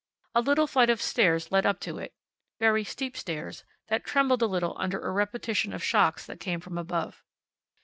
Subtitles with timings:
[0.33, 2.15] A little flight of steps led up to it
[2.59, 6.79] very steep steps, that trembled a little under a repetition of shocks that came from
[6.79, 7.23] above.